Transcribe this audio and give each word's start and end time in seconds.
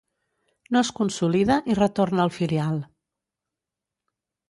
No 0.77 0.81
es 0.85 0.89
consolida 0.99 1.59
i 1.73 1.77
retorna 1.81 2.25
al 2.27 2.35
filial. 2.41 2.83